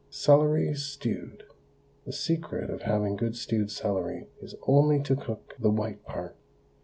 [0.09, 1.43] CELERY, STEWED.
[2.05, 6.35] The secret of having good stewed celery is only to cook the white part.